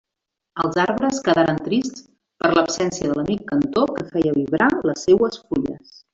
Els 0.61 0.77
arbres 0.83 1.19
quedaren 1.27 1.59
trists 1.67 2.03
per 2.45 2.51
l'absència 2.55 3.11
de 3.11 3.19
l'amic 3.21 3.45
cantor 3.53 3.93
que 3.99 4.09
feia 4.17 4.35
vibrar 4.41 4.73
les 4.91 5.07
seues 5.11 5.41
fulles. 5.47 5.97